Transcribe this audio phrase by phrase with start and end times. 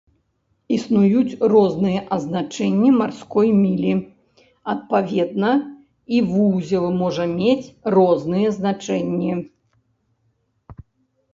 [0.75, 3.91] Існуюць розныя азначэнні марской мілі,
[4.73, 5.51] адпаведна,
[6.17, 9.31] і вузел можа мець розныя значэнні.